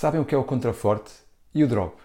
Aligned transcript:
Sabem 0.00 0.20
o 0.20 0.24
que 0.24 0.32
é 0.32 0.38
o 0.38 0.44
contraforte 0.44 1.10
e 1.52 1.64
o 1.64 1.66
drop? 1.66 1.96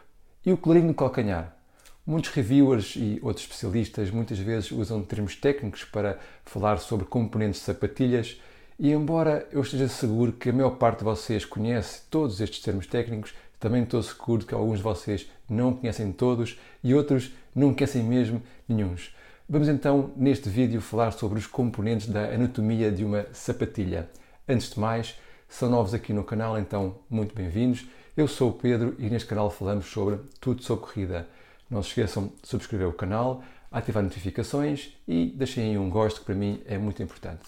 E 0.44 0.52
o 0.52 0.58
colarinho 0.58 0.88
no 0.88 0.94
calcanhar? 0.96 1.56
Muitos 2.04 2.32
reviewers 2.32 2.96
e 2.96 3.20
outros 3.22 3.46
especialistas 3.46 4.10
muitas 4.10 4.40
vezes 4.40 4.72
usam 4.72 5.04
termos 5.04 5.36
técnicos 5.36 5.84
para 5.84 6.18
falar 6.44 6.80
sobre 6.80 7.06
componentes 7.06 7.60
de 7.60 7.68
sapatilhas 7.68 8.42
e 8.80 8.90
embora 8.90 9.48
eu 9.52 9.62
esteja 9.62 9.88
seguro 9.88 10.32
que 10.32 10.50
a 10.50 10.54
maior 10.54 10.72
parte 10.72 10.98
de 10.98 11.04
vocês 11.04 11.46
conhece 11.46 12.02
todos 12.10 12.42
estes 12.42 12.64
termos 12.64 12.88
técnicos, 12.88 13.32
também 13.60 13.84
estou 13.84 14.02
seguro 14.02 14.44
que 14.44 14.56
alguns 14.56 14.78
de 14.78 14.84
vocês 14.84 15.30
não 15.48 15.76
conhecem 15.76 16.12
todos 16.12 16.60
e 16.84 16.96
outros 16.96 17.32
não 17.54 17.76
conhecem 17.76 18.02
mesmo 18.02 18.42
nenhuns. 18.68 19.16
Vamos 19.48 19.68
então 19.68 20.10
neste 20.18 20.50
vídeo 20.50 20.82
falar 20.82 21.12
sobre 21.12 21.38
os 21.38 21.46
componentes 21.46 22.08
da 22.08 22.24
anatomia 22.34 22.92
de 22.92 23.06
uma 23.06 23.28
sapatilha. 23.34 24.10
Antes 24.50 24.72
de 24.72 24.80
mais, 24.80 25.16
são 25.54 25.70
novos 25.70 25.94
aqui 25.94 26.12
no 26.12 26.24
canal, 26.24 26.58
então 26.58 26.96
muito 27.08 27.36
bem-vindos. 27.36 27.86
Eu 28.18 28.28
sou 28.28 28.50
o 28.50 28.54
Pedro 28.54 28.96
e 28.98 29.08
neste 29.08 29.30
canal 29.30 29.52
falamos 29.52 29.86
sobre 29.86 30.20
tudo 30.42 30.64
sobre 30.64 30.84
corrida. 30.84 31.28
Não 31.70 31.84
se 31.84 31.90
esqueçam 31.90 32.32
de 32.42 32.50
subscrever 32.50 32.88
o 32.88 32.92
canal, 32.94 33.44
ativar 33.72 34.02
notificações 34.02 34.98
e 35.08 35.32
deixem 35.36 35.66
aí 35.66 35.78
um 35.78 35.92
gosto 35.92 36.22
que 36.22 36.26
para 36.26 36.34
mim 36.34 36.60
é 36.66 36.76
muito 36.80 37.04
importante. 37.04 37.44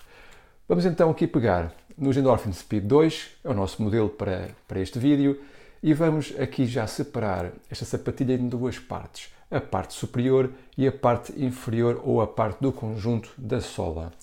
Vamos 0.70 0.86
então 0.86 1.10
aqui 1.10 1.26
pegar 1.26 1.74
no 1.98 2.12
Endorphin 2.12 2.54
Speed 2.54 2.84
2, 2.84 3.38
é 3.44 3.50
o 3.50 3.56
nosso 3.56 3.82
modelo 3.82 4.08
para, 4.08 4.50
para 4.68 4.80
este 4.80 5.00
vídeo, 5.00 5.42
e 5.82 5.92
vamos 5.92 6.32
aqui 6.40 6.68
já 6.68 6.86
separar 6.86 7.54
esta 7.72 7.86
sapatilha 7.86 8.34
em 8.34 8.48
duas 8.48 8.78
partes, 8.78 9.34
a 9.50 9.60
parte 9.60 9.96
superior 9.96 10.52
e 10.78 10.88
a 10.88 10.92
parte 10.92 11.34
inferior 11.44 12.00
ou 12.06 12.22
a 12.22 12.28
parte 12.28 12.62
do 12.62 12.72
conjunto 12.72 13.32
da 13.36 13.60
sola. 13.60 14.14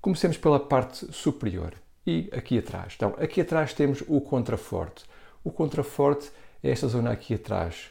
Comecemos 0.00 0.36
pela 0.36 0.58
parte 0.58 1.06
superior 1.12 1.74
e 2.06 2.28
aqui 2.32 2.58
atrás. 2.58 2.94
Então, 2.96 3.14
aqui 3.18 3.40
atrás 3.40 3.74
temos 3.74 4.02
o 4.08 4.20
contraforte. 4.20 5.04
O 5.44 5.50
contraforte 5.50 6.30
é 6.62 6.70
esta 6.70 6.88
zona 6.88 7.10
aqui 7.10 7.34
atrás 7.34 7.90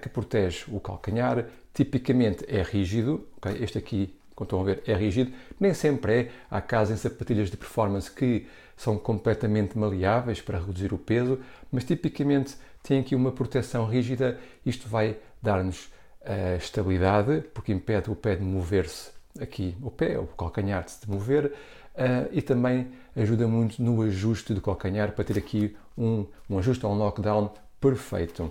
que 0.00 0.08
protege 0.08 0.64
o 0.68 0.80
calcanhar. 0.80 1.46
Tipicamente 1.74 2.44
é 2.48 2.62
rígido, 2.62 3.26
okay? 3.36 3.62
este 3.62 3.78
aqui, 3.78 4.16
como 4.34 4.46
estão 4.46 4.60
a 4.60 4.64
ver, 4.64 4.82
é 4.86 4.94
rígido. 4.94 5.32
Nem 5.58 5.74
sempre 5.74 6.20
é. 6.20 6.30
Há 6.50 6.60
casos 6.60 6.94
em 6.94 6.96
sapatilhas 6.96 7.50
de 7.50 7.56
performance 7.56 8.10
que 8.10 8.46
são 8.76 8.98
completamente 8.98 9.78
maleáveis 9.78 10.40
para 10.40 10.58
reduzir 10.58 10.92
o 10.92 10.98
peso, 10.98 11.38
mas 11.70 11.84
tipicamente 11.84 12.56
tem 12.82 13.00
aqui 13.00 13.14
uma 13.14 13.32
proteção 13.32 13.86
rígida. 13.86 14.38
Isto 14.64 14.88
vai 14.88 15.16
dar-nos 15.40 15.90
a 16.24 16.56
estabilidade, 16.56 17.42
porque 17.52 17.72
impede 17.72 18.10
o 18.10 18.14
pé 18.14 18.36
de 18.36 18.42
mover-se 18.42 19.10
aqui, 19.40 19.76
o 19.82 19.90
pé, 19.90 20.18
o 20.18 20.26
calcanhar 20.26 20.84
de 20.84 20.92
se 20.92 21.10
mover, 21.10 21.52
Uh, 21.94 22.28
e 22.32 22.40
também 22.40 22.88
ajuda 23.14 23.46
muito 23.46 23.82
no 23.82 24.00
ajuste 24.02 24.54
do 24.54 24.62
calcanhar 24.62 25.12
para 25.12 25.24
ter 25.24 25.36
aqui 25.36 25.76
um, 25.96 26.24
um 26.48 26.58
ajuste 26.58 26.86
ou 26.86 26.92
um 26.92 26.96
knockdown 26.96 27.52
perfeito. 27.78 28.50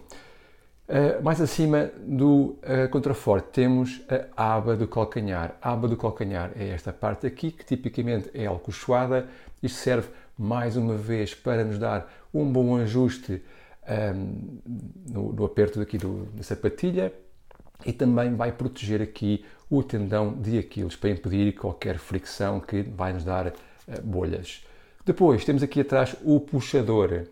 Uh, 0.88 1.24
mais 1.24 1.42
acima 1.42 1.90
do 2.06 2.58
uh, 2.62 2.88
contraforte 2.92 3.48
temos 3.52 4.02
a 4.38 4.56
aba 4.56 4.76
do 4.76 4.88
calcanhar. 4.88 5.56
A 5.62 5.72
aba 5.72 5.88
do 5.88 5.98
calcanhar 5.98 6.52
é 6.56 6.70
esta 6.70 6.94
parte 6.94 7.26
aqui, 7.26 7.52
que 7.52 7.66
tipicamente 7.66 8.30
é 8.34 8.46
alcochoada. 8.46 9.28
Isto 9.64 9.78
serve 9.78 10.10
mais 10.38 10.78
uma 10.78 10.96
vez 10.96 11.34
para 11.34 11.64
nos 11.64 11.80
dar 11.80 12.12
um 12.34 12.52
bom 12.52 12.78
ajuste 12.78 13.42
um, 14.16 14.60
no, 15.10 15.34
no, 15.34 15.46
aperto 15.46 15.82
aqui 15.82 15.98
do, 15.98 16.26
da 16.36 16.44
sapatilha 16.44 17.12
e 17.86 17.94
também 17.94 18.36
vai 18.36 18.52
proteger 18.52 19.02
aqui 19.02 19.46
o 19.70 19.82
tendão 19.82 20.34
de 20.34 20.58
Aquiles 20.58 20.96
para 20.96 21.12
impedir 21.12 21.54
qualquer 21.54 21.98
fricção 21.98 22.60
que 22.60 22.82
vai 22.82 23.14
nos 23.14 23.24
dar 23.24 23.48
uh, 23.48 23.54
bolhas. 24.04 24.66
Depois 25.06 25.46
temos 25.46 25.64
aqui 25.64 25.82
atrás 25.82 26.16
o 26.24 26.40
puxador. 26.40 27.24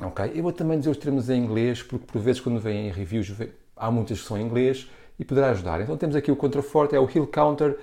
Ok? 0.00 0.32
Eu 0.34 0.42
vou 0.42 0.52
também 0.52 0.78
dizer 0.78 0.90
os 0.90 0.96
termos 0.96 1.28
em 1.28 1.42
inglês, 1.42 1.82
porque 1.82 2.06
por 2.06 2.20
vezes 2.20 2.40
quando 2.40 2.60
vêm 2.60 2.88
em 2.88 2.92
reviews 2.92 3.32
há 3.76 3.90
muitas 3.90 4.20
que 4.20 4.26
são 4.26 4.38
em 4.38 4.42
inglês 4.42 4.88
e 5.18 5.24
poderá 5.24 5.50
ajudar. 5.50 5.80
Então 5.80 5.96
temos 5.96 6.16
aqui 6.16 6.30
o 6.30 6.36
contraforte, 6.36 6.94
é 6.94 7.00
o 7.00 7.08
heel 7.08 7.26
counter, 7.26 7.78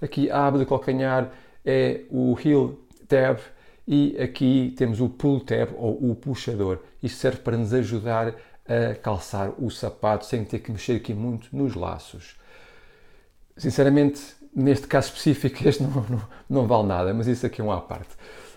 aqui 0.00 0.30
a 0.30 0.46
aba 0.46 0.58
do 0.58 0.66
calcanhar 0.66 1.30
é 1.64 2.02
o 2.10 2.36
heel 2.44 2.78
tab 3.06 3.38
e 3.86 4.16
aqui 4.20 4.74
temos 4.76 5.00
o 5.00 5.08
pull 5.08 5.40
tab 5.40 5.70
ou 5.76 6.10
o 6.10 6.14
puxador. 6.14 6.78
Isto 7.02 7.18
serve 7.18 7.38
para 7.38 7.56
nos 7.56 7.72
ajudar 7.72 8.28
a 8.28 8.34
calçar 9.02 9.52
o 9.58 9.70
sapato 9.70 10.24
sem 10.24 10.44
ter 10.44 10.60
que 10.60 10.70
mexer 10.70 10.96
aqui 10.96 11.12
muito 11.12 11.54
nos 11.54 11.74
laços. 11.74 12.36
Sinceramente, 13.56 14.22
neste 14.54 14.86
caso 14.86 15.08
específico, 15.08 15.56
este 15.66 15.82
não, 15.82 15.90
não, 16.08 16.22
não 16.48 16.66
vale 16.66 16.86
nada, 16.86 17.14
mas 17.14 17.26
isso 17.26 17.46
aqui 17.46 17.60
é 17.60 17.64
uma 17.64 17.78
à 17.78 17.80
parte. 17.80 18.10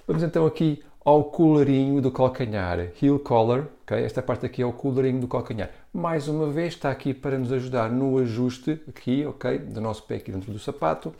Vamos 0.07 0.23
então 0.23 0.45
aqui 0.45 0.83
ao 1.05 1.23
colarinho 1.25 2.01
do 2.01 2.11
calcanhar, 2.11 2.79
heel 3.01 3.19
collar, 3.19 3.67
okay? 3.83 4.03
esta 4.03 4.23
parte 4.23 4.45
aqui 4.47 4.63
é 4.63 4.66
o 4.66 4.73
colarinho 4.73 5.19
do 5.19 5.27
calcanhar. 5.27 5.69
Mais 5.93 6.27
uma 6.27 6.49
vez 6.49 6.73
está 6.73 6.89
aqui 6.89 7.13
para 7.13 7.37
nos 7.37 7.51
ajudar 7.51 7.91
no 7.91 8.17
ajuste 8.17 8.81
aqui, 8.89 9.23
ok, 9.23 9.59
do 9.59 9.79
nosso 9.79 10.01
pé 10.03 10.16
aqui 10.16 10.31
dentro 10.31 10.51
do 10.51 10.57
sapato 10.57 11.13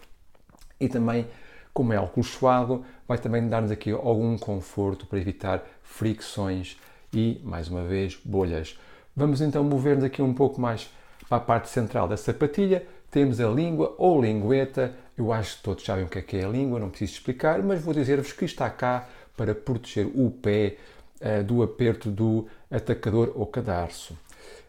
e 0.80 0.90
também, 0.90 1.28
como 1.72 1.94
é 1.94 1.98
álcool 1.98 2.24
suado, 2.24 2.84
vai 3.08 3.20
também 3.20 3.48
dar-nos 3.48 3.70
aqui 3.70 3.92
algum 3.92 4.36
conforto 4.40 5.06
para 5.06 5.20
evitar 5.20 5.64
fricções 5.84 6.78
e, 7.16 7.42
mais 7.44 7.70
uma 7.70 7.84
vez, 7.84 8.20
bolhas. 8.24 8.78
Vamos 9.16 9.40
então 9.40 9.64
mover-nos 9.64 10.04
aqui 10.04 10.22
um 10.22 10.34
pouco 10.34 10.60
mais 10.60 10.90
para 11.30 11.38
a 11.38 11.42
parte 11.42 11.70
central 11.70 12.08
da 12.08 12.18
sapatilha. 12.18 12.86
Temos 13.10 13.40
a 13.40 13.48
língua 13.48 13.96
ou 13.98 14.22
lingueta. 14.22 14.94
Eu 15.18 15.32
acho 15.32 15.58
que 15.58 15.64
todos 15.64 15.86
sabem 15.86 16.04
o 16.04 16.10
que 16.10 16.20
é 16.20 16.22
que 16.22 16.38
é 16.38 16.44
a 16.44 16.50
língua, 16.50 16.80
não 16.80 16.90
preciso 16.90 17.14
explicar, 17.14 17.64
mas 17.64 17.82
vou 17.82 17.94
dizer-vos 17.94 18.34
que 18.34 18.44
está 18.44 18.70
cá 18.70 19.08
para 19.38 19.56
proteger 19.56 20.08
o 20.14 20.30
pé 20.30 20.76
uh, 21.22 21.44
do 21.44 21.64
aperto 21.64 22.12
do 22.12 22.48
atacador 22.70 23.32
ou 23.34 23.46
cadarço. 23.46 24.14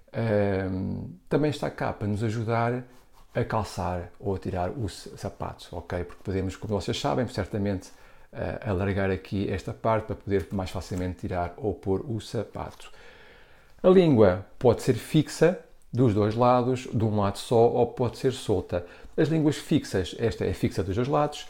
Uh, 0.08 1.10
também 1.28 1.50
está 1.50 1.68
cá 1.68 1.92
para 1.92 2.06
nos 2.06 2.22
ajudar 2.22 2.84
a 3.34 3.44
calçar 3.44 4.10
ou 4.20 4.36
a 4.36 4.38
tirar 4.38 4.70
os 4.70 5.08
sapatos, 5.16 5.68
ok? 5.72 6.04
Porque 6.04 6.22
podemos, 6.22 6.54
como 6.56 6.80
vocês 6.80 6.98
sabem, 6.98 7.26
certamente 7.26 7.90
uh, 8.36 8.70
alargar 8.70 9.10
aqui 9.10 9.50
esta 9.50 9.72
parte 9.72 10.06
para 10.06 10.16
poder 10.16 10.46
mais 10.52 10.70
facilmente 10.70 11.20
tirar 11.20 11.54
ou 11.56 11.74
pôr 11.74 12.04
o 12.08 12.20
sapato. 12.20 12.90
A 13.82 13.88
língua 13.88 14.44
pode 14.58 14.82
ser 14.82 14.94
fixa 14.94 15.58
dos 15.92 16.12
dois 16.12 16.34
lados, 16.34 16.86
de 16.92 17.04
um 17.04 17.20
lado 17.20 17.38
só, 17.38 17.68
ou 17.68 17.86
pode 17.86 18.18
ser 18.18 18.32
solta. 18.32 18.84
As 19.16 19.28
línguas 19.28 19.56
fixas, 19.56 20.14
esta 20.18 20.44
é 20.44 20.52
fixa 20.52 20.82
dos 20.82 20.94
dois 20.94 21.08
lados, 21.08 21.48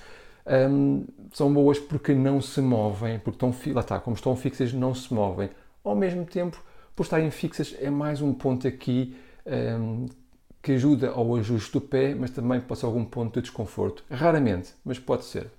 um, 0.71 1.05
são 1.33 1.53
boas 1.53 1.79
porque 1.79 2.15
não 2.15 2.41
se 2.41 2.61
movem, 2.61 3.19
porque 3.19 3.45
estão, 3.45 3.73
lá 3.75 3.81
está, 3.81 3.99
como 3.99 4.15
estão 4.15 4.37
fixas, 4.37 4.73
não 4.73 4.95
se 4.95 5.13
movem. 5.13 5.51
Ao 5.83 5.97
mesmo 5.97 6.25
tempo, 6.25 6.63
por 6.95 7.03
estarem 7.03 7.31
fixas, 7.31 7.75
é 7.81 7.91
mais 7.91 8.23
um 8.23 8.33
ponto 8.33 8.67
aqui 8.67 9.17
um, 9.45 10.07
que 10.63 10.73
ajuda 10.73 11.11
ao 11.11 11.35
ajuste 11.37 11.73
do 11.73 11.81
pé, 11.81 12.15
mas 12.15 12.31
também 12.31 12.61
pode 12.61 12.81
ser 12.81 12.87
algum 12.87 13.05
ponto 13.05 13.35
de 13.35 13.43
desconforto. 13.43 14.05
Raramente, 14.11 14.73
mas 14.85 14.99
pode 14.99 15.25
ser. 15.25 15.51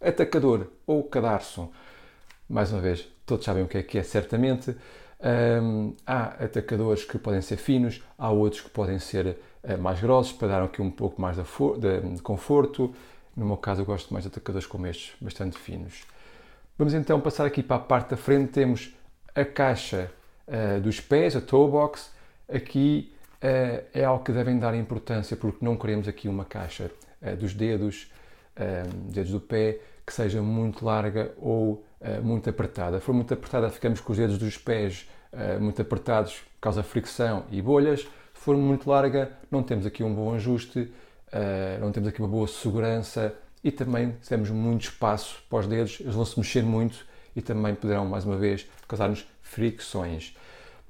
Atacador 0.00 0.68
ou 0.86 1.04
cadarço. 1.04 1.70
Mais 2.48 2.72
uma 2.72 2.80
vez, 2.80 3.06
todos 3.26 3.44
sabem 3.44 3.62
o 3.62 3.68
que 3.68 3.78
é 3.78 3.82
que 3.82 3.98
é, 3.98 4.02
certamente. 4.02 4.74
Um, 5.22 5.94
há 6.06 6.44
atacadores 6.44 7.04
que 7.04 7.18
podem 7.18 7.42
ser 7.42 7.58
finos, 7.58 8.02
há 8.16 8.30
outros 8.30 8.62
que 8.62 8.70
podem 8.70 8.98
ser 8.98 9.36
uh, 9.62 9.76
mais 9.78 10.00
grossos 10.00 10.32
para 10.32 10.48
dar 10.48 10.62
aqui 10.62 10.80
um 10.80 10.90
pouco 10.90 11.20
mais 11.20 11.36
de, 11.36 11.42
de, 12.14 12.22
conforto. 12.22 12.94
No 13.36 13.44
meu 13.44 13.58
caso, 13.58 13.82
eu 13.82 13.84
gosto 13.84 14.12
mais 14.12 14.24
de 14.24 14.28
atacadores 14.28 14.66
como 14.66 14.86
estes, 14.86 15.14
bastante 15.20 15.58
finos. 15.58 16.04
Vamos 16.78 16.94
então 16.94 17.20
passar 17.20 17.44
aqui 17.44 17.62
para 17.62 17.76
a 17.76 17.80
parte 17.80 18.10
da 18.10 18.16
frente. 18.16 18.52
Temos 18.52 18.94
a 19.34 19.44
caixa 19.44 20.10
uh, 20.48 20.80
dos 20.80 20.98
pés, 20.98 21.36
a 21.36 21.42
toe 21.42 21.70
box. 21.70 22.10
Aqui 22.50 23.12
uh, 23.34 23.84
é 23.92 24.04
algo 24.04 24.24
que 24.24 24.32
devem 24.32 24.58
dar 24.58 24.74
importância 24.74 25.36
porque 25.36 25.62
não 25.62 25.76
queremos 25.76 26.08
aqui 26.08 26.28
uma 26.28 26.46
caixa 26.46 26.90
dos 27.38 27.52
dedos, 27.52 28.10
dedos 29.08 29.30
do 29.30 29.40
pé, 29.40 29.78
que 30.10 30.12
seja 30.12 30.42
muito 30.42 30.84
larga 30.84 31.32
ou 31.38 31.84
uh, 32.00 32.22
muito 32.22 32.50
apertada. 32.50 32.98
Se 32.98 33.04
for 33.04 33.14
muito 33.14 33.32
apertada, 33.32 33.70
ficamos 33.70 34.00
com 34.00 34.12
os 34.12 34.18
dedos 34.18 34.38
dos 34.38 34.58
pés 34.58 35.08
uh, 35.32 35.60
muito 35.60 35.80
apertados, 35.80 36.42
causa 36.60 36.82
fricção 36.82 37.44
e 37.50 37.62
bolhas. 37.62 38.00
Se 38.00 38.08
for 38.44 38.56
muito 38.56 38.90
larga, 38.90 39.30
não 39.50 39.62
temos 39.62 39.86
aqui 39.86 40.02
um 40.02 40.12
bom 40.12 40.34
ajuste, 40.34 40.80
uh, 40.80 41.80
não 41.80 41.92
temos 41.92 42.08
aqui 42.08 42.20
uma 42.20 42.28
boa 42.28 42.48
segurança 42.48 43.32
e 43.62 43.70
também 43.70 44.16
temos 44.26 44.50
muito 44.50 44.82
espaço 44.82 45.42
para 45.48 45.60
os 45.60 45.66
dedos, 45.66 46.00
eles 46.00 46.14
vão 46.14 46.24
se 46.24 46.38
mexer 46.38 46.62
muito 46.62 47.06
e 47.36 47.40
também 47.40 47.74
poderão, 47.74 48.04
mais 48.06 48.24
uma 48.24 48.36
vez, 48.36 48.68
causar-nos 48.88 49.24
fricções. 49.42 50.36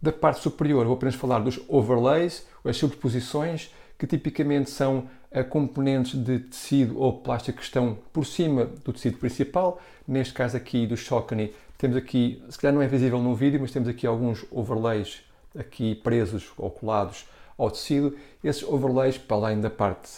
Da 0.01 0.13
parte 0.13 0.41
superior, 0.41 0.87
vou 0.87 0.95
apenas 0.95 1.15
falar 1.15 1.41
dos 1.41 1.61
overlays, 1.69 2.47
as 2.65 2.79
sobreposições, 2.79 3.71
que 4.01 4.07
tipicamente 4.07 4.71
são 4.71 5.11
componentes 5.51 6.19
de 6.19 6.39
tecido 6.39 6.99
ou 6.99 7.19
plástico 7.19 7.59
que 7.59 7.65
estão 7.65 7.99
por 8.15 8.25
cima 8.25 8.65
do 8.65 8.95
tecido 8.95 9.19
principal. 9.19 9.79
Neste 10.09 10.33
caso 10.33 10.57
aqui 10.57 10.87
do 10.87 10.97
Shockney, 10.97 11.55
temos 11.77 11.99
aqui, 11.99 12.43
se 12.49 12.59
calhar 12.59 12.75
não 12.75 12.81
é 12.81 12.89
visível 12.89 13.21
no 13.21 13.35
vídeo, 13.35 13.61
mas 13.61 13.71
temos 13.71 13.91
aqui 13.91 14.07
alguns 14.07 14.47
overlays 14.51 15.21
aqui 15.55 15.95
presos 15.97 16.51
ou 16.57 16.71
colados 16.71 17.29
ao 17.59 17.71
tecido. 17.71 18.17
Esses 18.43 18.63
overlays, 18.63 19.19
para 19.19 19.37
além 19.37 19.61
da 19.61 19.69
parte, 19.69 20.11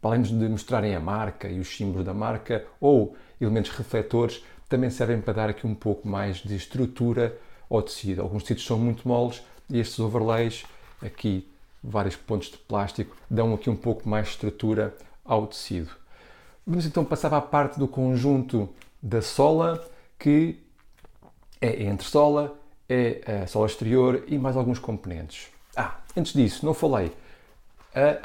para 0.00 0.12
além 0.12 0.22
de 0.22 0.48
mostrarem 0.48 0.94
a 0.94 1.00
marca 1.00 1.48
e 1.48 1.58
os 1.58 1.76
símbolos 1.76 2.06
da 2.06 2.14
marca 2.14 2.64
ou 2.80 3.16
elementos 3.40 3.72
refletores, 3.72 4.44
também 4.68 4.90
servem 4.90 5.20
para 5.20 5.32
dar 5.32 5.50
aqui 5.50 5.66
um 5.66 5.74
pouco 5.74 6.06
mais 6.06 6.36
de 6.36 6.54
estrutura 6.54 7.36
ao 7.68 7.82
tecido. 7.82 8.22
Alguns 8.22 8.44
tecidos 8.44 8.64
são 8.64 8.78
muito 8.78 9.08
moles 9.08 9.42
e 9.68 9.80
estes 9.80 9.98
overlays, 9.98 10.64
aqui 11.02 11.48
vários 11.84 12.16
pontos 12.16 12.50
de 12.50 12.56
plástico, 12.56 13.14
dão 13.30 13.52
aqui 13.52 13.68
um 13.68 13.76
pouco 13.76 14.08
mais 14.08 14.28
estrutura 14.28 14.96
ao 15.22 15.46
tecido. 15.46 15.90
Vamos 16.66 16.86
então 16.86 17.04
passar 17.04 17.28
para 17.28 17.38
a 17.38 17.42
parte 17.42 17.78
do 17.78 17.86
conjunto 17.86 18.70
da 19.02 19.20
sola, 19.20 19.86
que 20.18 20.58
é 21.60 21.82
entre 21.82 22.06
sola, 22.06 22.56
é 22.88 23.42
a 23.42 23.46
sola 23.46 23.66
exterior 23.66 24.24
e 24.26 24.38
mais 24.38 24.56
alguns 24.56 24.78
componentes. 24.78 25.48
Ah, 25.76 25.98
antes 26.16 26.32
disso, 26.32 26.64
não 26.64 26.72
falei. 26.72 27.12
A 27.94 28.18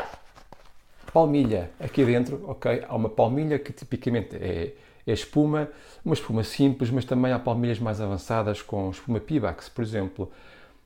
palmilha 1.12 1.70
aqui 1.80 2.06
dentro, 2.06 2.42
ok? 2.48 2.86
Há 2.88 2.96
uma 2.96 3.10
palmilha 3.10 3.60
que 3.60 3.74
tipicamente 3.74 4.36
é, 4.38 4.74
é 5.06 5.12
espuma, 5.12 5.70
uma 6.06 6.14
espuma 6.14 6.44
simples, 6.44 6.90
mas 6.90 7.04
também 7.04 7.34
há 7.34 7.40
palmilhas 7.40 7.80
mais 7.80 8.00
avançadas 8.00 8.62
com 8.62 8.90
espuma 8.90 9.20
Pivax, 9.20 9.68
por 9.68 9.84
exemplo. 9.84 10.32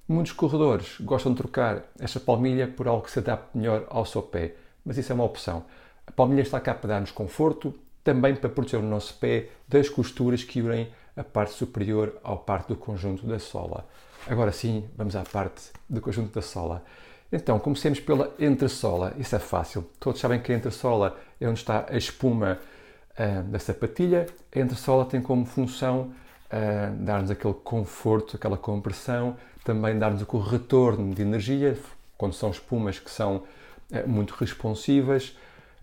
Muitos 0.08 0.34
corredores 0.34 0.98
gostam 1.00 1.32
de 1.32 1.38
trocar 1.38 1.84
esta 1.98 2.20
palmilha 2.20 2.68
por 2.68 2.88
algo 2.88 3.04
que 3.04 3.12
se 3.12 3.20
adapte 3.20 3.58
melhor 3.58 3.86
ao 3.90 4.06
seu 4.06 4.22
pé, 4.22 4.56
mas 4.84 4.98
isso 4.98 5.12
é 5.12 5.16
uma 5.16 5.24
opção. 5.24 5.64
A 6.06 6.12
palmilha 6.12 6.42
está 6.42 6.60
cá 6.60 6.74
para 6.74 6.90
dar-nos 6.90 7.12
conforto, 7.12 7.74
também 8.04 8.36
para 8.36 8.50
proteger 8.50 8.82
o 8.82 8.84
nosso 8.84 9.14
pé 9.16 9.50
das 9.68 9.88
costuras 9.88 10.44
que 10.44 10.62
unem 10.62 10.92
a 11.16 11.24
parte 11.24 11.54
superior 11.54 12.20
à 12.22 12.36
parte 12.36 12.68
do 12.68 12.76
conjunto 12.76 13.26
da 13.26 13.40
sola. 13.40 13.88
Agora 14.28 14.52
sim, 14.52 14.86
vamos 14.98 15.16
à 15.16 15.24
parte 15.24 15.72
do 15.90 16.02
conjunto 16.02 16.34
da 16.34 16.42
sola. 16.42 16.84
Então, 17.32 17.58
comecemos 17.58 18.00
pela 18.00 18.34
entressola. 18.38 19.14
Isso 19.18 19.36
é 19.36 19.40
fácil. 19.40 19.90
Todos 20.00 20.20
sabem 20.20 20.40
que 20.42 20.52
a 20.52 20.56
entressola 20.56 21.18
é 21.40 21.48
onde 21.48 21.60
está 21.60 21.86
a 21.90 21.98
espuma 21.98 22.60
uh, 23.18 23.44
da 23.44 23.58
sapatilha. 23.58 24.28
A 24.54 24.60
entressola 24.60 25.06
tem 25.06 25.22
como 25.22 25.46
função 25.46 26.14
uh, 26.54 26.96
dar-nos 27.04 27.32
aquele 27.32 27.54
conforto, 27.56 28.36
aquela 28.36 28.58
compressão, 28.58 29.36
também 29.64 29.98
dar-nos 29.98 30.22
o 30.22 30.38
retorno 30.38 31.14
de 31.14 31.22
energia, 31.22 31.78
quando 32.18 32.34
são 32.34 32.52
espumas 32.52 33.00
que 33.00 33.10
são 33.10 33.38
uh, 33.92 34.08
muito 34.08 34.36
responsivas 34.36 35.36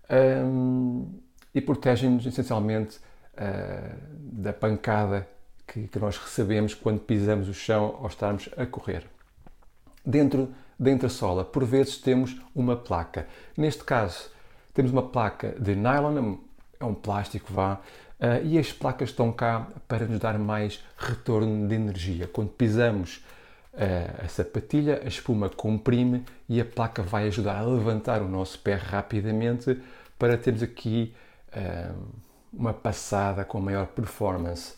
um, 0.09 1.07
e 1.53 1.59
protegem-nos 1.59 2.25
essencialmente 2.25 2.99
da 4.13 4.53
pancada 4.53 5.27
que, 5.65 5.87
que 5.87 5.97
nós 5.97 6.17
recebemos 6.17 6.73
quando 6.73 6.99
pisamos 6.99 7.47
o 7.47 7.53
chão 7.53 7.97
ou 7.99 8.07
estarmos 8.07 8.49
a 8.55 8.65
correr. 8.65 9.05
Dentro 10.05 10.53
da 10.77 10.91
entressola, 10.91 11.45
por 11.45 11.63
vezes 11.63 11.97
temos 11.97 12.39
uma 12.53 12.75
placa. 12.75 13.27
Neste 13.57 13.83
caso, 13.83 14.29
temos 14.73 14.91
uma 14.91 15.03
placa 15.03 15.55
de 15.59 15.75
nylon, 15.75 16.37
é 16.79 16.85
um 16.85 16.93
plástico, 16.93 17.53
vá, 17.53 17.79
uh, 18.21 18.45
e 18.45 18.57
as 18.57 18.71
placas 18.71 19.09
estão 19.09 19.31
cá 19.31 19.67
para 19.87 20.05
nos 20.05 20.19
dar 20.19 20.37
mais 20.37 20.83
retorno 20.97 21.67
de 21.67 21.75
energia. 21.75 22.27
Quando 22.27 22.49
pisamos 22.49 23.23
uh, 23.73 24.25
a 24.25 24.27
sapatilha, 24.27 25.01
a 25.03 25.07
espuma 25.07 25.49
comprime 25.49 26.23
e 26.47 26.61
a 26.61 26.65
placa 26.65 27.01
vai 27.01 27.27
ajudar 27.27 27.57
a 27.57 27.65
levantar 27.65 28.21
o 28.21 28.27
nosso 28.27 28.59
pé 28.59 28.75
rapidamente 28.75 29.81
para 30.19 30.37
termos 30.37 30.61
aqui 30.61 31.13
uh, 31.49 31.95
uma 32.53 32.73
passada 32.73 33.43
com 33.43 33.59
maior 33.59 33.87
performance. 33.87 34.75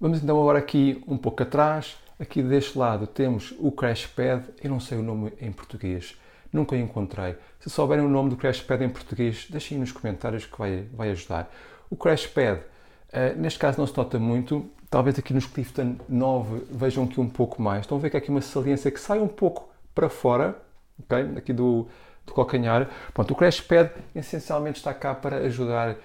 Vamos 0.00 0.22
então 0.22 0.40
agora 0.40 0.58
aqui 0.58 1.04
um 1.06 1.18
pouco 1.18 1.42
atrás. 1.42 1.96
Aqui 2.18 2.42
deste 2.42 2.78
lado 2.78 3.06
temos 3.06 3.54
o 3.58 3.72
Crash 3.72 4.06
Pad, 4.06 4.44
eu 4.62 4.70
não 4.70 4.78
sei 4.78 4.98
o 4.98 5.02
nome 5.02 5.32
em 5.40 5.50
português, 5.50 6.18
nunca 6.52 6.76
encontrei. 6.76 7.36
Se 7.58 7.70
souberem 7.70 8.04
o 8.04 8.08
nome 8.08 8.28
do 8.28 8.36
Crash 8.36 8.60
Pad 8.60 8.84
em 8.84 8.90
português, 8.90 9.46
deixem 9.50 9.78
nos 9.78 9.90
comentários 9.90 10.44
que 10.44 10.58
vai, 10.58 10.86
vai 10.92 11.10
ajudar. 11.10 11.50
O 11.90 11.96
Crash 11.96 12.28
Pad, 12.28 12.60
uh, 12.60 13.36
neste 13.36 13.58
caso 13.58 13.78
não 13.78 13.86
se 13.86 13.96
nota 13.96 14.16
muito, 14.16 14.70
talvez 14.88 15.18
aqui 15.18 15.34
nos 15.34 15.44
Clifton 15.44 15.96
9 16.08 16.62
vejam 16.70 17.02
aqui 17.02 17.20
um 17.20 17.28
pouco 17.28 17.60
mais. 17.60 17.80
Estão 17.80 17.98
a 17.98 18.00
ver 18.00 18.10
que 18.10 18.16
há 18.16 18.20
aqui 18.20 18.30
uma 18.30 18.40
saliência 18.40 18.92
que 18.92 19.00
sai 19.00 19.18
um 19.18 19.26
pouco 19.26 19.68
para 19.92 20.08
fora, 20.08 20.56
okay? 21.00 21.36
aqui 21.36 21.52
do, 21.52 21.88
do 22.24 22.32
calcanhar. 22.32 22.88
Pronto, 23.12 23.32
o 23.32 23.36
Crash 23.36 23.60
Pad 23.60 23.90
essencialmente 24.14 24.78
está 24.78 24.94
cá 24.94 25.16
para 25.16 25.38
ajudar 25.38 25.90
uh, 25.90 25.96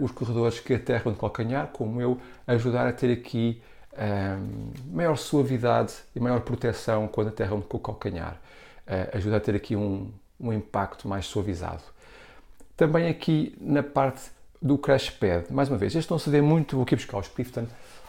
os 0.00 0.12
corredores 0.12 0.60
que 0.60 0.74
aterram 0.74 1.12
de 1.12 1.18
calcanhar, 1.18 1.66
como 1.72 2.00
eu, 2.00 2.20
ajudar 2.46 2.86
a 2.86 2.92
ter 2.92 3.12
aqui 3.12 3.60
um, 3.98 4.94
maior 4.94 5.16
suavidade 5.16 5.92
e 6.14 6.20
maior 6.20 6.40
proteção 6.40 7.08
quando 7.08 7.28
aterram 7.28 7.60
com 7.60 7.78
o 7.78 7.80
calcanhar. 7.80 8.36
Uh, 8.86 9.16
ajuda 9.16 9.38
a 9.38 9.40
ter 9.40 9.56
aqui 9.56 9.74
um, 9.74 10.08
um 10.38 10.52
impacto 10.52 11.08
mais 11.08 11.26
suavizado. 11.26 11.82
Também 12.76 13.08
aqui 13.08 13.56
na 13.60 13.82
parte 13.82 14.35
do 14.60 14.78
crash 14.78 15.10
pad, 15.10 15.46
mais 15.50 15.68
uma 15.68 15.78
vez, 15.78 15.94
este 15.94 16.10
não 16.10 16.18
se 16.18 16.30
vê 16.30 16.40
muito, 16.40 16.76
vou 16.76 16.84
aqui 16.84 16.96
buscar 16.96 17.18
os 17.18 17.28
Clifton, 17.28 17.66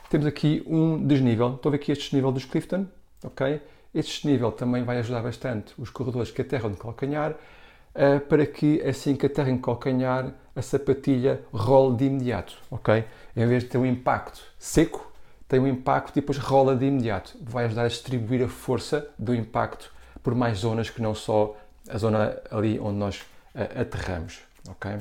temos 0.10 0.26
aqui 0.26 0.64
um 0.66 1.06
desnível, 1.06 1.56
estão 1.56 1.70
a 1.70 1.72
ver 1.72 1.78
aqui 1.78 1.92
este 1.92 2.06
desnível 2.06 2.32
dos 2.32 2.46
Clifton, 2.46 2.86
ok? 3.24 3.62
Este 3.94 4.22
desnível 4.22 4.52
também 4.52 4.84
vai 4.84 5.00
ajudar 5.00 5.22
bastante 5.22 5.74
os 5.78 5.90
corredores 5.90 6.32
que 6.32 6.42
aterram 6.42 6.72
de 6.72 6.78
calcanhar, 6.78 7.32
uh, 7.32 8.20
para 8.22 8.46
que 8.46 8.82
assim 8.82 9.16
que 9.16 9.26
aterrem 9.26 9.56
de 9.56 9.62
calcanhar, 9.62 10.34
a 10.56 10.62
sapatilha 10.62 11.42
role 11.52 11.96
de 11.98 12.06
imediato, 12.06 12.58
ok? 12.72 13.04
Em 13.36 13.46
vez 13.46 13.64
de 13.64 13.70
ter 13.70 13.78
um 13.78 13.86
impacto 13.86 14.42
seco, 14.58 15.12
tem 15.48 15.60
um 15.60 15.68
impacto 15.68 16.18
e 16.18 16.22
depois 16.22 16.38
rola 16.38 16.76
de 16.76 16.86
imediato. 16.86 17.38
Vai 17.42 17.66
ajudar 17.66 17.84
a 17.84 17.88
distribuir 17.88 18.44
a 18.44 18.48
força 18.48 19.08
do 19.18 19.34
impacto 19.34 19.94
por 20.24 20.36
mais 20.36 20.60
zonas 20.60 20.90
que 20.90 21.02
não 21.02 21.16
só 21.16 21.56
a 21.90 21.98
zona 21.98 22.38
ali 22.52 22.80
onde 22.80 22.98
nós 22.98 23.22
uh, 23.56 23.82
aterramos, 23.82 24.40
ok? 24.68 24.98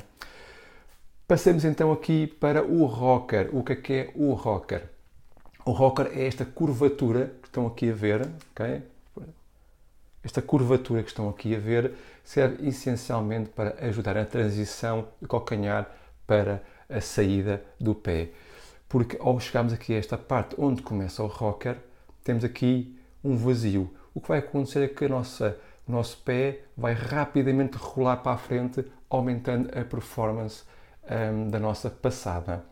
Passemos 1.29 1.65
então 1.65 1.91
aqui 1.91 2.29
para 2.29 2.65
o 2.65 2.87
rocker. 2.87 3.51
O 3.53 3.65
que 3.65 3.73
é 3.73 3.77
que 3.77 3.93
é 3.93 4.13
o 4.15 4.33
rocker? 4.33 4.85
O 5.65 5.73
rocker 5.73 6.07
é 6.15 6.25
esta 6.25 6.45
curvatura 6.45 7.33
que 7.43 7.49
estão 7.49 7.67
aqui 7.67 7.91
a 7.91 7.95
ver, 7.95 8.29
ok? 8.53 8.81
Esta 10.23 10.41
curvatura 10.41 11.03
que 11.03 11.09
estão 11.09 11.29
aqui 11.29 11.57
a 11.57 11.59
ver 11.59 11.95
serve 12.23 12.69
essencialmente 12.69 13.51
para 13.51 13.75
ajudar 13.85 14.17
a 14.17 14.25
transição 14.25 15.09
do 15.21 15.27
calcanhar 15.27 15.91
para 16.29 16.63
a 16.89 17.01
saída 17.01 17.61
do 17.81 17.93
pé. 17.93 18.29
Porque 18.89 19.17
ao 19.21 19.41
chegarmos 19.41 19.73
aqui 19.73 19.95
a 19.95 19.99
esta 19.99 20.17
parte 20.17 20.55
onde 20.57 20.81
começa 20.81 21.25
o 21.25 21.27
rocker, 21.27 21.77
temos 22.23 22.45
aqui 22.45 22.97
um 23.25 23.37
vazio. 23.37 23.93
O 24.15 24.21
que 24.21 24.29
vai 24.29 24.39
acontecer 24.39 24.85
é 24.85 24.89
que 24.89 25.05
a 25.05 25.09
nossa, 25.09 25.59
o 25.89 25.91
nosso 25.91 26.19
pé 26.19 26.61
vai 26.77 26.93
rapidamente 26.93 27.77
rolar 27.77 28.19
para 28.19 28.31
a 28.31 28.39
frente, 28.39 28.85
aumentando 29.11 29.77
a 29.77 29.85
performance 29.85 30.63
um, 31.11 31.49
da 31.49 31.59
nossa 31.59 31.91
passada. 31.91 32.65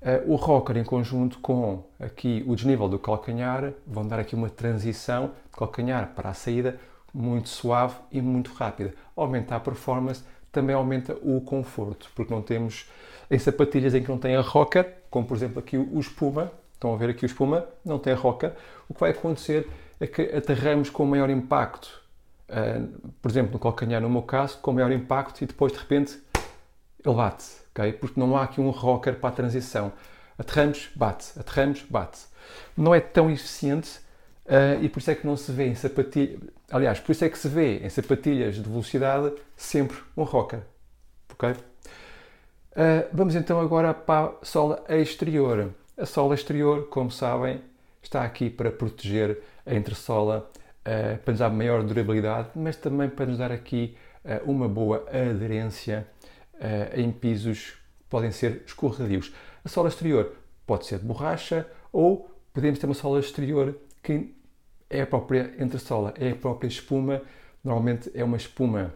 Uh, 0.00 0.32
o 0.32 0.36
rocker 0.36 0.76
em 0.76 0.84
conjunto 0.84 1.38
com 1.38 1.84
aqui 1.98 2.44
o 2.46 2.54
desnível 2.54 2.88
do 2.88 2.98
calcanhar 2.98 3.72
vão 3.86 4.06
dar 4.06 4.20
aqui 4.20 4.34
uma 4.34 4.50
transição 4.50 5.32
de 5.50 5.58
calcanhar 5.58 6.12
para 6.14 6.30
a 6.30 6.34
saída 6.34 6.78
muito 7.12 7.48
suave 7.48 7.96
e 8.12 8.20
muito 8.20 8.52
rápida. 8.52 8.94
Aumenta 9.16 9.56
a 9.56 9.60
performance, 9.60 10.22
também 10.52 10.74
aumenta 10.74 11.16
o 11.22 11.40
conforto, 11.40 12.10
porque 12.14 12.32
não 12.32 12.42
temos 12.42 12.90
em 13.30 13.38
sapatilhas 13.38 13.94
em 13.94 14.02
que 14.02 14.08
não 14.08 14.18
tem 14.18 14.36
a 14.36 14.40
rocker, 14.40 14.92
como 15.10 15.26
por 15.26 15.36
exemplo 15.36 15.58
aqui 15.58 15.76
o 15.78 15.98
espuma, 15.98 16.52
estão 16.74 16.92
a 16.92 16.96
ver 16.96 17.10
aqui 17.10 17.24
o 17.24 17.26
espuma, 17.26 17.66
não 17.84 17.98
tem 17.98 18.12
a 18.12 18.16
rocker, 18.16 18.52
o 18.88 18.94
que 18.94 19.00
vai 19.00 19.10
acontecer 19.10 19.68
é 19.98 20.06
que 20.06 20.22
aterramos 20.22 20.90
com 20.90 21.06
maior 21.06 21.30
impacto, 21.30 22.02
uh, 22.50 23.10
por 23.22 23.30
exemplo 23.30 23.54
no 23.54 23.58
calcanhar 23.58 24.00
no 24.00 24.10
meu 24.10 24.22
caso, 24.22 24.58
com 24.58 24.72
maior 24.72 24.92
impacto 24.92 25.42
e 25.42 25.46
depois 25.46 25.72
de 25.72 25.78
repente 25.78 26.18
ele 27.04 27.14
bate, 27.14 27.46
okay? 27.76 27.92
porque 27.92 28.18
não 28.18 28.36
há 28.36 28.44
aqui 28.44 28.60
um 28.60 28.70
rocker 28.70 29.16
para 29.16 29.28
a 29.28 29.32
transição. 29.32 29.92
Aterramos, 30.38 30.90
bate, 30.94 31.38
aterramos, 31.38 31.82
bate. 31.88 32.20
Não 32.76 32.94
é 32.94 33.00
tão 33.00 33.30
eficiente 33.30 33.98
uh, 34.46 34.82
e 34.82 34.88
por 34.88 34.98
isso 34.98 35.10
é 35.10 35.14
que 35.14 35.26
não 35.26 35.36
se 35.36 35.50
vê 35.52 35.66
em 35.66 35.74
sapatilhas. 35.74 36.40
Aliás, 36.70 37.00
por 37.00 37.12
isso 37.12 37.24
é 37.24 37.28
que 37.28 37.38
se 37.38 37.48
vê 37.48 37.78
em 37.78 37.88
sapatilhas 37.88 38.56
de 38.56 38.62
velocidade 38.62 39.32
sempre 39.56 39.98
um 40.16 40.24
rocker. 40.24 40.60
ok? 41.32 41.50
Uh, 41.50 43.08
vamos 43.12 43.34
então 43.34 43.60
agora 43.60 43.94
para 43.94 44.34
a 44.42 44.44
sola 44.44 44.84
exterior. 44.88 45.72
A 45.96 46.04
sola 46.04 46.34
exterior, 46.34 46.88
como 46.88 47.10
sabem, 47.10 47.62
está 48.02 48.22
aqui 48.22 48.50
para 48.50 48.70
proteger 48.70 49.38
a 49.64 49.74
entressola, 49.74 50.50
uh, 50.82 51.18
para 51.18 51.32
nos 51.32 51.38
dar 51.38 51.48
maior 51.48 51.82
durabilidade, 51.82 52.50
mas 52.54 52.76
também 52.76 53.08
para 53.08 53.26
nos 53.26 53.38
dar 53.38 53.50
aqui 53.50 53.96
uh, 54.24 54.50
uma 54.50 54.68
boa 54.68 55.06
aderência 55.08 56.06
em 56.94 57.10
pisos 57.10 57.70
que 57.70 58.04
podem 58.08 58.30
ser 58.30 58.62
escorregadios. 58.66 59.32
A 59.64 59.68
sola 59.68 59.88
exterior 59.88 60.32
pode 60.66 60.86
ser 60.86 60.98
de 60.98 61.04
borracha 61.04 61.66
ou 61.92 62.30
podemos 62.52 62.78
ter 62.78 62.86
uma 62.86 62.94
sola 62.94 63.20
exterior 63.20 63.76
que 64.02 64.34
é 64.88 65.02
a 65.02 65.06
própria 65.06 65.54
entressola, 65.58 66.14
é 66.18 66.30
a 66.30 66.34
própria 66.34 66.68
espuma. 66.68 67.22
Normalmente 67.62 68.10
é 68.14 68.22
uma 68.22 68.36
espuma 68.36 68.94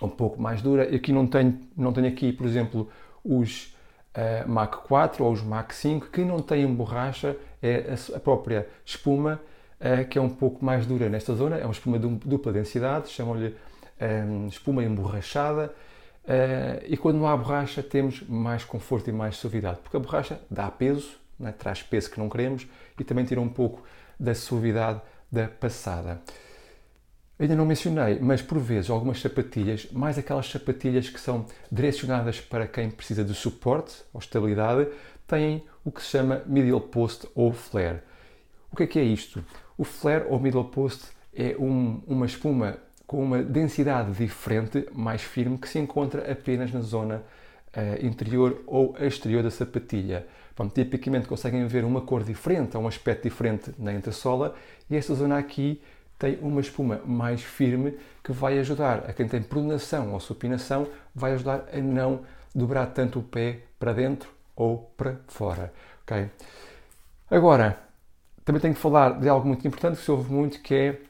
um 0.00 0.08
pouco 0.08 0.40
mais 0.40 0.62
dura. 0.62 0.82
Aqui 0.94 1.12
não 1.12 1.26
tenho, 1.26 1.60
não 1.76 1.92
tenho 1.92 2.08
aqui, 2.08 2.32
por 2.32 2.46
exemplo, 2.46 2.88
os 3.24 3.74
uh, 4.14 4.48
Mach 4.48 4.70
4 4.86 5.24
ou 5.24 5.32
os 5.32 5.42
Mach 5.42 5.72
5 5.72 6.08
que 6.08 6.24
não 6.24 6.40
têm 6.40 6.66
borracha, 6.72 7.36
é 7.62 7.92
a, 7.92 8.16
a 8.16 8.20
própria 8.20 8.68
espuma 8.84 9.40
uh, 9.80 10.06
que 10.08 10.18
é 10.18 10.20
um 10.20 10.28
pouco 10.28 10.64
mais 10.64 10.86
dura 10.86 11.08
nesta 11.08 11.34
zona. 11.34 11.56
É 11.56 11.64
uma 11.64 11.72
espuma 11.72 11.98
de 11.98 12.08
dupla 12.08 12.52
densidade, 12.52 13.08
chamam-lhe 13.08 13.54
um, 14.00 14.46
espuma 14.48 14.84
emborrachada. 14.84 15.74
Uh, 16.26 16.82
e 16.88 16.96
quando 16.96 17.18
não 17.18 17.28
há 17.28 17.36
borracha 17.36 17.84
temos 17.84 18.20
mais 18.28 18.64
conforto 18.64 19.08
e 19.08 19.12
mais 19.12 19.36
suavidade, 19.36 19.78
porque 19.80 19.96
a 19.96 20.00
borracha 20.00 20.40
dá 20.50 20.68
peso, 20.68 21.16
é? 21.40 21.52
traz 21.52 21.82
peso 21.82 22.10
que 22.10 22.18
não 22.18 22.28
queremos 22.28 22.66
e 22.98 23.04
também 23.04 23.24
tira 23.24 23.40
um 23.40 23.48
pouco 23.48 23.84
da 24.18 24.34
suavidade 24.34 25.00
da 25.30 25.46
passada. 25.46 26.20
Ainda 27.38 27.54
não 27.54 27.66
mencionei, 27.66 28.18
mas 28.18 28.40
por 28.40 28.58
vezes 28.58 28.90
algumas 28.90 29.20
sapatilhas, 29.20 29.88
mais 29.92 30.18
aquelas 30.18 30.48
sapatilhas 30.48 31.08
que 31.08 31.20
são 31.20 31.46
direcionadas 31.70 32.40
para 32.40 32.66
quem 32.66 32.90
precisa 32.90 33.22
de 33.22 33.34
suporte 33.34 33.94
ou 34.12 34.18
estabilidade, 34.18 34.88
têm 35.26 35.64
o 35.84 35.92
que 35.92 36.02
se 36.02 36.08
chama 36.08 36.42
middle 36.46 36.80
post 36.80 37.28
ou 37.34 37.52
flare. 37.52 38.00
O 38.72 38.76
que 38.76 38.84
é 38.84 38.86
que 38.86 38.98
é 38.98 39.04
isto? 39.04 39.44
O 39.76 39.84
flare 39.84 40.24
ou 40.28 40.40
middle 40.40 40.64
post 40.64 41.04
é 41.34 41.54
um, 41.58 42.02
uma 42.06 42.24
espuma 42.24 42.78
com 43.06 43.22
uma 43.22 43.42
densidade 43.42 44.12
diferente, 44.12 44.88
mais 44.92 45.22
firme, 45.22 45.58
que 45.58 45.68
se 45.68 45.78
encontra 45.78 46.30
apenas 46.30 46.72
na 46.72 46.80
zona 46.80 47.22
uh, 47.76 48.04
interior 48.04 48.62
ou 48.66 48.96
exterior 48.98 49.42
da 49.42 49.50
sapatilha. 49.50 50.26
Bom, 50.56 50.68
tipicamente 50.68 51.28
conseguem 51.28 51.66
ver 51.66 51.84
uma 51.84 52.00
cor 52.00 52.24
diferente, 52.24 52.76
um 52.76 52.88
aspecto 52.88 53.24
diferente 53.24 53.72
na 53.78 53.92
entressola 53.92 54.54
e 54.90 54.96
esta 54.96 55.14
zona 55.14 55.38
aqui 55.38 55.80
tem 56.18 56.38
uma 56.40 56.60
espuma 56.60 57.00
mais 57.04 57.42
firme 57.42 57.98
que 58.24 58.32
vai 58.32 58.58
ajudar 58.58 59.04
a 59.08 59.12
quem 59.12 59.28
tem 59.28 59.42
pronação 59.42 60.14
ou 60.14 60.20
supinação, 60.20 60.88
vai 61.14 61.34
ajudar 61.34 61.66
a 61.72 61.78
não 61.78 62.22
dobrar 62.54 62.86
tanto 62.86 63.18
o 63.18 63.22
pé 63.22 63.60
para 63.78 63.92
dentro 63.92 64.30
ou 64.56 64.90
para 64.96 65.20
fora. 65.28 65.72
Okay? 66.02 66.30
Agora, 67.30 67.78
também 68.44 68.60
tenho 68.60 68.74
que 68.74 68.80
falar 68.80 69.20
de 69.20 69.28
algo 69.28 69.46
muito 69.46 69.66
importante 69.68 69.98
que 69.98 70.04
se 70.04 70.10
ouve 70.10 70.32
muito, 70.32 70.60
que 70.62 70.74
é 70.74 71.00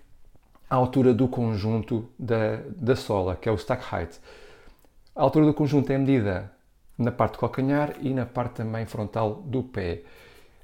a 0.68 0.74
altura 0.74 1.14
do 1.14 1.28
conjunto 1.28 2.08
da, 2.18 2.60
da 2.76 2.96
sola, 2.96 3.36
que 3.36 3.48
é 3.48 3.52
o 3.52 3.56
stack 3.56 3.84
height. 3.94 4.18
A 5.14 5.22
altura 5.22 5.46
do 5.46 5.54
conjunto 5.54 5.90
é 5.90 5.98
medida 5.98 6.52
na 6.98 7.12
parte 7.12 7.34
do 7.34 7.38
calcanhar 7.38 7.94
e 8.00 8.12
na 8.12 8.26
parte 8.26 8.56
também 8.56 8.86
frontal 8.86 9.42
do 9.46 9.62
pé. 9.62 10.02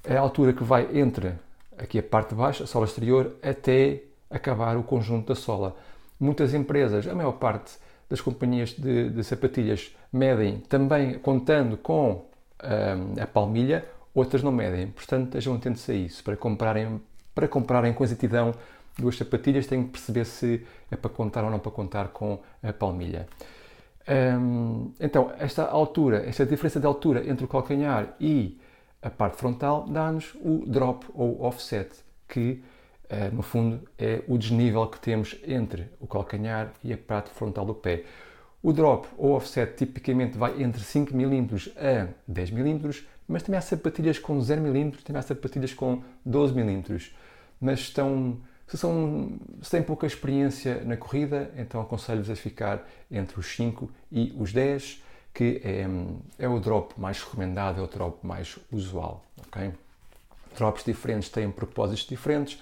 É 0.03 0.17
a 0.17 0.21
altura 0.21 0.53
que 0.53 0.63
vai 0.63 0.97
entre 0.97 1.33
aqui 1.77 1.99
a 1.99 2.03
parte 2.03 2.29
de 2.29 2.35
baixo, 2.35 2.63
a 2.63 2.67
sola 2.67 2.85
exterior, 2.85 3.35
até 3.41 4.03
acabar 4.29 4.77
o 4.77 4.83
conjunto 4.83 5.27
da 5.27 5.35
sola. 5.35 5.75
Muitas 6.19 6.53
empresas, 6.53 7.07
a 7.07 7.15
maior 7.15 7.33
parte 7.33 7.77
das 8.09 8.21
companhias 8.21 8.71
de, 8.71 9.09
de 9.09 9.23
sapatilhas 9.23 9.95
medem 10.11 10.59
também 10.59 11.17
contando 11.19 11.77
com 11.77 12.25
um, 12.63 13.21
a 13.21 13.25
palmilha, 13.25 13.85
outras 14.13 14.43
não 14.43 14.51
medem. 14.51 14.87
Portanto, 14.87 15.25
estejam 15.25 15.55
atentos 15.55 15.89
a 15.89 15.93
isso. 15.93 16.23
Para 16.23 16.35
comprarem, 16.35 17.01
para 17.33 17.47
comprarem 17.47 17.93
com 17.93 18.03
exatidão 18.03 18.53
duas 18.97 19.17
sapatilhas, 19.17 19.67
têm 19.67 19.83
que 19.83 19.91
perceber 19.91 20.25
se 20.25 20.65
é 20.91 20.95
para 20.95 21.09
contar 21.09 21.43
ou 21.43 21.49
não 21.49 21.59
para 21.59 21.71
contar 21.71 22.09
com 22.09 22.39
a 22.61 22.71
palmilha. 22.71 23.27
Um, 24.07 24.91
então, 24.99 25.31
esta 25.39 25.65
altura, 25.65 26.27
esta 26.27 26.45
diferença 26.45 26.79
de 26.79 26.85
altura 26.85 27.27
entre 27.27 27.45
o 27.45 27.47
calcanhar 27.47 28.15
e 28.19 28.59
a 29.01 29.09
parte 29.09 29.37
frontal 29.37 29.85
dá-nos 29.87 30.33
o 30.35 30.65
drop 30.65 31.05
ou 31.13 31.41
offset, 31.41 31.89
que 32.27 32.61
uh, 33.05 33.33
no 33.33 33.41
fundo 33.41 33.81
é 33.97 34.21
o 34.27 34.37
desnível 34.37 34.85
que 34.87 34.99
temos 34.99 35.35
entre 35.47 35.89
o 35.99 36.07
calcanhar 36.07 36.71
e 36.83 36.93
a 36.93 36.97
parte 36.97 37.29
frontal 37.29 37.65
do 37.65 37.73
pé. 37.73 38.03
O 38.61 38.71
drop 38.71 39.07
ou 39.17 39.33
offset 39.35 39.75
tipicamente 39.75 40.37
vai 40.37 40.61
entre 40.61 40.81
5 40.81 41.13
mm 41.13 41.71
a 41.77 42.07
10 42.27 42.51
mm, 42.51 43.03
mas 43.27 43.43
também 43.43 43.57
há 43.57 43.61
sapatilhas 43.61 44.19
com 44.19 44.39
0 44.39 44.61
mm, 44.61 44.91
também 45.03 45.19
há 45.19 45.23
sapatilhas 45.23 45.73
com 45.73 46.01
12 46.25 46.53
mm, 46.53 46.83
mas 47.59 47.79
estão 47.79 48.37
se, 48.67 48.77
são, 48.77 49.37
se 49.61 49.71
têm 49.71 49.83
pouca 49.83 50.07
experiência 50.07 50.83
na 50.83 50.97
corrida, 50.97 51.51
então 51.57 51.81
aconselho-vos 51.81 52.29
a 52.29 52.35
ficar 52.35 52.87
entre 53.11 53.39
os 53.39 53.47
5 53.55 53.89
e 54.11 54.33
os 54.37 54.51
10, 54.51 55.03
que 55.33 55.61
é, 55.63 55.85
é 56.39 56.47
o 56.47 56.59
drop 56.59 56.99
mais 56.99 57.21
recomendado, 57.21 57.79
é 57.79 57.83
o 57.83 57.87
drop 57.87 58.25
mais 58.25 58.57
usual. 58.71 59.23
Okay? 59.47 59.71
Drops 60.55 60.83
diferentes 60.83 61.29
têm 61.29 61.49
propósitos 61.51 62.05
diferentes, 62.05 62.61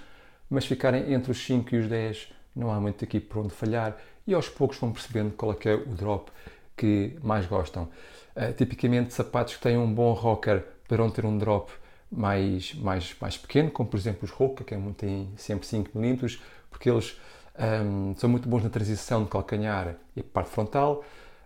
mas 0.50 0.65
ficarem 0.65 1.13
entre 1.13 1.31
os 1.31 1.46
5 1.46 1.75
e 1.75 1.79
os 1.79 1.88
10 1.88 2.34
não 2.55 2.72
há 2.72 2.79
muito 2.79 3.03
aqui 3.03 3.20
por 3.20 3.39
onde 3.39 3.53
falhar 3.53 3.98
e 4.27 4.34
aos 4.34 4.50
poucos 4.50 4.77
vão 4.77 4.91
percebendo 4.91 5.31
qual 5.31 5.51
é, 5.53 5.55
que 5.55 5.70
é 5.70 5.74
o 5.74 5.86
drop 5.86 6.31
que 6.75 7.17
mais 7.24 7.46
gostam. 7.46 7.89
Uh, 8.36 8.53
tipicamente 8.53 9.13
sapatos 9.13 9.55
que 9.55 9.62
têm 9.62 9.77
um 9.77 9.93
bom 9.93 10.13
rocker 10.13 10.63
poderão 10.88 11.10
ter 11.10 11.25
um 11.25 11.38
drop 11.38 11.72
mais, 12.12 12.74
mais, 12.74 13.15
mais 13.20 13.38
pequeno, 13.38 13.72
como 13.72 13.88
por 13.88 13.98
exemplo 13.98 14.25
os 14.25 14.32
Roca, 14.32 14.63
que 14.63 14.75
têm 14.98 15.30
sempre 15.38 15.65
5 15.65 15.98
mm, 15.98 16.38
porque 16.70 16.89
eles 16.89 17.18
um, 17.58 18.15
são 18.18 18.30
muito 18.30 18.48
bons 18.48 18.63
na 18.63 18.70
transição 18.70 19.24
de 19.24 19.30
calcanhar 19.30 19.96
e 20.15 20.24
parte 20.24 20.50
frontal. 20.50 21.03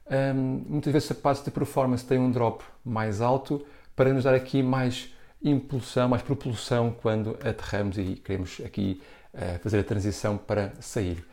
Um, 0.10 0.64
muitas 0.68 0.94
vezes 0.94 1.08
sapatos 1.08 1.44
de 1.44 1.52
performance 1.52 2.06
têm 2.06 2.20
um 2.20 2.32
drop 2.32 2.64
mais 2.84 3.22
alto 3.22 3.66
para 3.96 4.14
nos 4.14 4.24
dar 4.24 4.36
aqui 4.36 4.62
mais 4.62 5.14
impulsão, 5.44 6.10
mais 6.10 6.22
propulsão 6.22 6.96
quando 7.02 7.38
aterramos 7.44 7.98
e 7.98 8.16
queremos 8.16 8.62
aqui 8.64 9.02
uh, 9.34 9.60
fazer 9.60 9.80
a 9.80 9.84
transição 9.84 10.38
para 10.38 10.74
sair. 10.80 11.26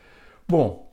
Bom, 0.49 0.92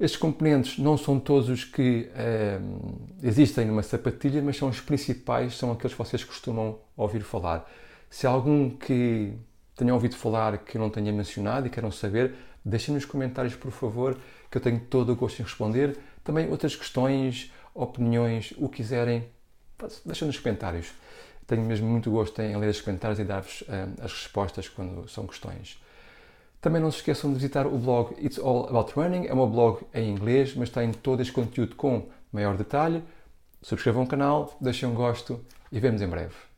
estes 0.00 0.18
componentes 0.18 0.78
não 0.78 0.96
são 0.96 1.20
todos 1.20 1.50
os 1.50 1.62
que 1.62 2.08
uh, 2.08 2.98
existem 3.22 3.66
numa 3.66 3.82
sapatilha, 3.82 4.40
mas 4.40 4.56
são 4.56 4.70
os 4.70 4.80
principais, 4.80 5.58
são 5.58 5.70
aqueles 5.70 5.92
que 5.92 5.98
vocês 5.98 6.24
costumam 6.24 6.78
ouvir 6.96 7.20
falar. 7.20 7.70
Se 8.08 8.26
há 8.26 8.30
algum 8.30 8.70
que 8.70 9.34
tenham 9.76 9.94
ouvido 9.94 10.16
falar 10.16 10.56
que 10.56 10.78
não 10.78 10.88
tenha 10.88 11.12
mencionado 11.12 11.66
e 11.66 11.70
queiram 11.70 11.92
saber, 11.92 12.34
deixem 12.64 12.94
nos 12.94 13.04
comentários, 13.04 13.54
por 13.54 13.70
favor, 13.70 14.16
que 14.50 14.56
eu 14.56 14.62
tenho 14.62 14.80
todo 14.80 15.12
o 15.12 15.16
gosto 15.16 15.40
em 15.40 15.42
responder. 15.44 15.98
Também 16.24 16.48
outras 16.50 16.74
questões, 16.74 17.52
opiniões, 17.74 18.54
o 18.56 18.70
quiserem, 18.70 19.28
deixem 20.06 20.26
nos 20.26 20.38
comentários. 20.38 20.94
Tenho 21.46 21.62
mesmo 21.62 21.86
muito 21.86 22.10
gosto 22.10 22.40
em 22.40 22.56
ler 22.56 22.70
os 22.70 22.80
comentários 22.80 23.18
e 23.20 23.24
dar-vos 23.24 23.60
uh, 23.62 24.02
as 24.02 24.12
respostas 24.12 24.66
quando 24.66 25.06
são 25.10 25.26
questões. 25.26 25.78
Também 26.60 26.82
não 26.82 26.90
se 26.90 26.98
esqueçam 26.98 27.30
de 27.30 27.36
visitar 27.36 27.66
o 27.66 27.78
blog 27.78 28.12
It's 28.22 28.38
All 28.38 28.68
About 28.68 28.92
Running, 28.94 29.26
é 29.26 29.34
um 29.34 29.48
blog 29.48 29.80
em 29.94 30.10
inglês, 30.10 30.54
mas 30.54 30.68
tem 30.68 30.92
todo 30.92 31.22
este 31.22 31.32
conteúdo 31.32 31.74
com 31.74 32.08
maior 32.30 32.56
detalhe. 32.56 33.02
Subscrevam 33.62 34.02
o 34.02 34.06
canal, 34.06 34.56
deixem 34.60 34.88
um 34.88 34.94
gosto 34.94 35.40
e 35.72 35.80
vemos 35.80 36.02
em 36.02 36.08
breve. 36.08 36.49